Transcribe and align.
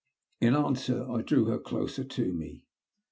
In 0.39 0.55
answer 0.55 1.07
I 1.07 1.21
drew 1.21 1.45
her 1.45 1.59
closer 1.59 2.03
to 2.03 2.33
me. 2.33 2.65